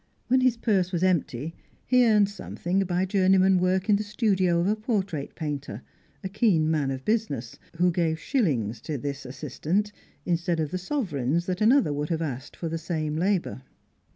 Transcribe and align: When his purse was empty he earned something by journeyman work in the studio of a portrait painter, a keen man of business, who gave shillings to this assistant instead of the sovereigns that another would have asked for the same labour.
When 0.29 0.41
his 0.41 0.57
purse 0.57 0.91
was 0.91 1.03
empty 1.03 1.53
he 1.85 2.03
earned 2.07 2.27
something 2.27 2.79
by 2.85 3.05
journeyman 3.05 3.59
work 3.59 3.87
in 3.87 3.97
the 3.97 4.03
studio 4.03 4.59
of 4.59 4.65
a 4.67 4.75
portrait 4.75 5.35
painter, 5.35 5.83
a 6.23 6.27
keen 6.27 6.71
man 6.71 6.89
of 6.89 7.05
business, 7.05 7.59
who 7.77 7.91
gave 7.91 8.17
shillings 8.19 8.81
to 8.81 8.97
this 8.97 9.27
assistant 9.27 9.91
instead 10.25 10.59
of 10.59 10.71
the 10.71 10.79
sovereigns 10.79 11.45
that 11.45 11.61
another 11.61 11.93
would 11.93 12.09
have 12.09 12.19
asked 12.23 12.55
for 12.55 12.67
the 12.67 12.79
same 12.79 13.15
labour. 13.15 13.61